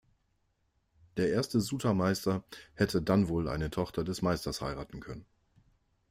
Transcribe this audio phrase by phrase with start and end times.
[1.15, 5.27] Der erste Sutermeister hätte dann wohl eine Tochter des Meisters heiraten können.